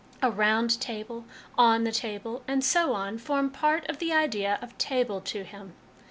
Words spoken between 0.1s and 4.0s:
'A round table,'' on the table,' and so on, form part of